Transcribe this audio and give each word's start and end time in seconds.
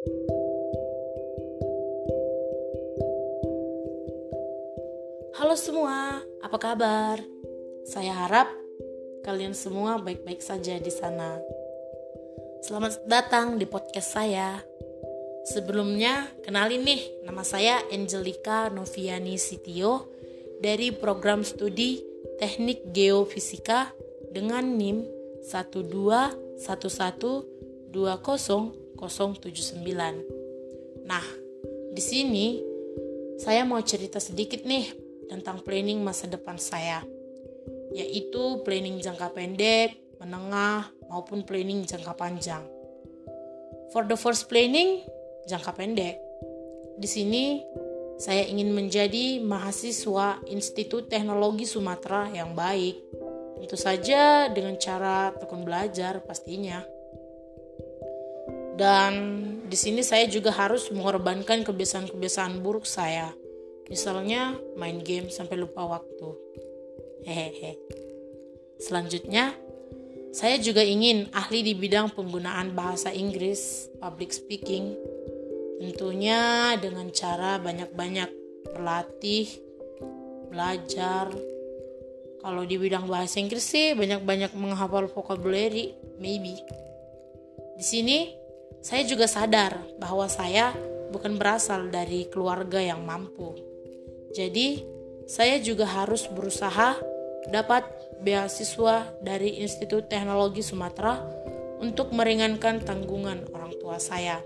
Halo 0.00 0.16
semua, 5.60 6.24
apa 6.40 6.56
kabar? 6.56 7.20
Saya 7.84 8.16
harap 8.16 8.48
kalian 9.28 9.52
semua 9.52 10.00
baik-baik 10.00 10.40
saja 10.40 10.80
di 10.80 10.88
sana. 10.88 11.36
Selamat 12.64 13.04
datang 13.04 13.60
di 13.60 13.68
podcast 13.68 14.16
saya. 14.16 14.64
Sebelumnya, 15.52 16.32
kenalin 16.48 16.80
nih, 16.80 17.28
nama 17.28 17.44
saya 17.44 17.84
Angelika 17.92 18.72
Noviani 18.72 19.36
Sitio 19.36 20.08
dari 20.64 20.96
program 20.96 21.44
studi 21.44 22.00
Teknik 22.40 22.88
Geofisika 22.96 23.92
dengan 24.32 24.64
NIM 24.64 25.04
121120079. 29.00 31.08
Nah, 31.08 31.24
di 31.90 32.02
sini 32.04 32.60
saya 33.40 33.64
mau 33.64 33.80
cerita 33.80 34.20
sedikit 34.20 34.68
nih 34.68 34.92
tentang 35.32 35.64
planning 35.64 36.04
masa 36.04 36.28
depan 36.28 36.60
saya, 36.60 37.00
yaitu 37.96 38.60
planning 38.60 39.00
jangka 39.00 39.32
pendek, 39.32 39.96
menengah, 40.20 40.92
maupun 41.08 41.40
planning 41.42 41.88
jangka 41.88 42.12
panjang. 42.14 42.62
For 43.90 44.06
the 44.06 44.14
first 44.14 44.46
planning, 44.46 45.02
jangka 45.48 45.74
pendek. 45.74 46.20
Di 47.00 47.08
sini 47.08 47.64
saya 48.20 48.44
ingin 48.44 48.76
menjadi 48.76 49.40
mahasiswa 49.40 50.44
Institut 50.52 51.08
Teknologi 51.08 51.64
Sumatera 51.64 52.28
yang 52.28 52.52
baik. 52.52 53.00
Tentu 53.56 53.80
saja 53.80 54.52
dengan 54.52 54.76
cara 54.76 55.32
tekun 55.32 55.64
belajar 55.64 56.20
pastinya. 56.20 56.99
Dan 58.80 59.12
di 59.68 59.76
sini 59.76 60.00
saya 60.00 60.24
juga 60.24 60.56
harus 60.56 60.88
mengorbankan 60.88 61.68
kebiasaan-kebiasaan 61.68 62.64
buruk 62.64 62.88
saya. 62.88 63.28
Misalnya 63.92 64.56
main 64.80 65.04
game 65.04 65.28
sampai 65.28 65.60
lupa 65.60 65.84
waktu. 65.84 66.32
Hehehe. 67.28 67.76
Selanjutnya, 68.80 69.52
saya 70.32 70.56
juga 70.56 70.80
ingin 70.80 71.28
ahli 71.36 71.60
di 71.60 71.76
bidang 71.76 72.16
penggunaan 72.16 72.72
bahasa 72.72 73.12
Inggris, 73.12 73.92
public 74.00 74.32
speaking. 74.32 74.96
Tentunya 75.76 76.72
dengan 76.80 77.12
cara 77.12 77.60
banyak-banyak 77.60 78.32
berlatih, 78.72 79.60
belajar. 80.48 81.28
Kalau 82.40 82.64
di 82.64 82.80
bidang 82.80 83.04
bahasa 83.04 83.44
Inggris 83.44 83.60
sih 83.60 83.92
banyak-banyak 83.92 84.56
menghafal 84.56 85.04
vocabulary, 85.12 85.92
maybe. 86.16 86.56
Di 87.76 87.84
sini 87.84 88.39
saya 88.80 89.04
juga 89.04 89.28
sadar 89.28 89.76
bahwa 90.00 90.24
saya 90.28 90.72
bukan 91.12 91.36
berasal 91.36 91.92
dari 91.92 92.28
keluarga 92.32 92.80
yang 92.80 93.04
mampu. 93.04 93.52
Jadi, 94.32 94.84
saya 95.28 95.60
juga 95.62 95.86
harus 95.86 96.26
berusaha 96.26 96.96
dapat 97.50 97.86
beasiswa 98.20 99.08
dari 99.20 99.60
Institut 99.62 100.08
Teknologi 100.10 100.60
Sumatera 100.60 101.20
untuk 101.80 102.12
meringankan 102.12 102.84
tanggungan 102.84 103.48
orang 103.52 103.72
tua 103.80 103.96
saya. 103.96 104.44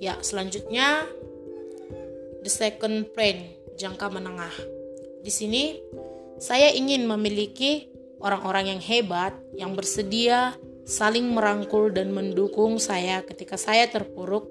Ya, 0.00 0.16
selanjutnya 0.24 1.04
the 2.40 2.48
second 2.48 3.12
plan, 3.12 3.52
jangka 3.76 4.08
menengah. 4.08 4.54
Di 5.20 5.28
sini 5.28 5.76
saya 6.40 6.72
ingin 6.72 7.04
memiliki 7.04 7.92
orang-orang 8.22 8.76
yang 8.76 8.80
hebat 8.80 9.36
yang 9.52 9.76
bersedia 9.76 10.56
saling 10.90 11.30
merangkul 11.30 11.94
dan 11.94 12.10
mendukung 12.10 12.82
saya 12.82 13.22
ketika 13.22 13.54
saya 13.54 13.86
terpuruk, 13.86 14.50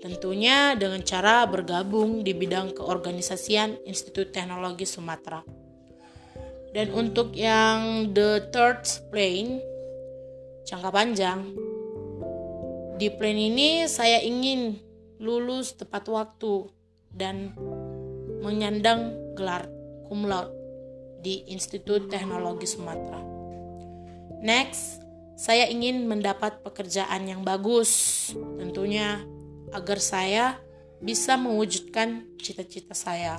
tentunya 0.00 0.72
dengan 0.80 1.04
cara 1.04 1.44
bergabung 1.44 2.24
di 2.24 2.32
bidang 2.32 2.72
keorganisasian 2.72 3.76
Institut 3.84 4.32
Teknologi 4.32 4.88
Sumatera. 4.88 5.44
Dan 6.72 6.88
untuk 6.96 7.36
yang 7.36 8.08
the 8.16 8.48
third 8.48 8.80
plane, 9.12 9.60
jangka 10.64 10.88
panjang, 10.88 11.52
di 12.96 13.12
plan 13.12 13.36
ini 13.36 13.84
saya 13.84 14.24
ingin 14.24 14.80
lulus 15.20 15.76
tepat 15.76 16.08
waktu 16.08 16.72
dan 17.12 17.52
menyandang 18.40 19.12
gelar 19.36 19.68
cum 20.08 20.24
laude 20.24 20.56
di 21.20 21.44
Institut 21.52 22.08
Teknologi 22.08 22.64
Sumatera. 22.64 23.20
Next, 24.38 25.07
saya 25.38 25.70
ingin 25.70 26.10
mendapat 26.10 26.66
pekerjaan 26.66 27.30
yang 27.30 27.46
bagus, 27.46 28.34
tentunya 28.58 29.22
agar 29.70 30.02
saya 30.02 30.58
bisa 30.98 31.38
mewujudkan 31.38 32.26
cita-cita 32.42 32.90
saya. 32.90 33.38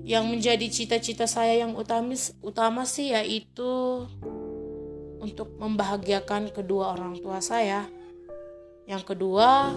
Yang 0.00 0.24
menjadi 0.32 0.66
cita-cita 0.72 1.28
saya 1.28 1.60
yang 1.60 1.76
utama, 1.76 2.16
utama 2.40 2.88
sih 2.88 3.12
yaitu 3.12 3.68
untuk 5.20 5.60
membahagiakan 5.60 6.48
kedua 6.56 6.96
orang 6.96 7.20
tua 7.20 7.44
saya. 7.44 7.84
Yang 8.88 9.12
kedua, 9.12 9.76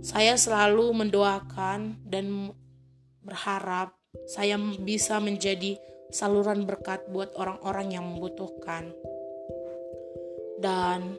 saya 0.00 0.38
selalu 0.40 0.96
mendoakan 0.96 2.08
dan 2.08 2.56
berharap 3.20 3.92
saya 4.24 4.56
bisa 4.80 5.20
menjadi 5.20 5.76
saluran 6.08 6.64
berkat 6.64 7.04
buat 7.12 7.36
orang-orang 7.36 8.00
yang 8.00 8.04
membutuhkan. 8.08 8.96
Dan 10.58 11.16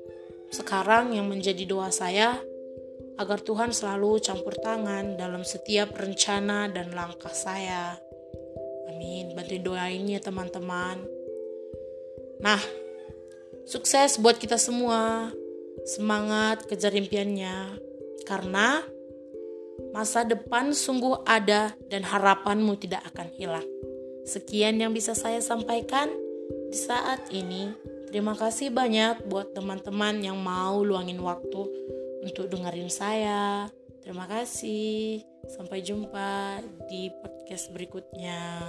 sekarang 0.52 1.16
yang 1.16 1.32
menjadi 1.32 1.64
doa 1.64 1.90
saya 1.90 2.38
agar 3.20 3.44
Tuhan 3.44 3.76
selalu 3.76 4.24
campur 4.24 4.56
tangan 4.56 5.20
dalam 5.20 5.44
setiap 5.44 5.92
rencana 5.96 6.72
dan 6.72 6.96
langkah 6.96 7.32
saya. 7.32 8.00
Amin. 8.88 9.36
Bantu 9.36 9.60
doain 9.60 10.08
ya 10.08 10.24
teman-teman. 10.24 11.04
Nah, 12.40 12.60
sukses 13.68 14.16
buat 14.20 14.40
kita 14.40 14.56
semua. 14.56 15.32
Semangat 15.84 16.64
kejar 16.68 16.96
impiannya. 16.96 17.76
Karena 18.24 18.80
masa 19.92 20.24
depan 20.24 20.72
sungguh 20.72 21.24
ada 21.28 21.76
dan 21.92 22.08
harapanmu 22.08 22.80
tidak 22.80 23.04
akan 23.12 23.28
hilang. 23.36 23.68
Sekian 24.24 24.80
yang 24.80 24.96
bisa 24.96 25.12
saya 25.12 25.44
sampaikan 25.44 26.08
di 26.72 26.78
saat 26.80 27.28
ini. 27.36 27.72
Terima 28.10 28.34
kasih 28.34 28.74
banyak 28.74 29.30
buat 29.30 29.54
teman-teman 29.54 30.18
yang 30.18 30.42
mau 30.42 30.82
luangin 30.82 31.22
waktu 31.22 31.62
untuk 32.26 32.50
dengerin 32.50 32.90
saya. 32.90 33.70
Terima 34.02 34.26
kasih. 34.26 35.22
Sampai 35.46 35.86
jumpa 35.86 36.58
di 36.90 37.14
podcast 37.22 37.70
berikutnya. 37.70 38.66